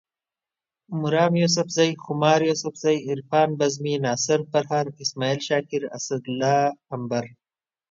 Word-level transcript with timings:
مرام 0.99 1.33
یوسفزے، 1.41 1.87
خمار 2.03 2.39
یوسفزے، 2.49 2.93
عرفان 3.11 3.49
بزمي، 3.59 3.95
ناصر 4.05 4.39
پرهر، 4.51 4.85
اسماعیل 5.03 5.39
شاکر، 5.47 5.81
اسدالله 5.97 6.57
امبر 6.95 7.25